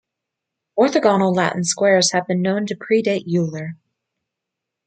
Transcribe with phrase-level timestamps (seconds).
[0.79, 3.77] Orthogonal Latin squares have been known to predate Euler.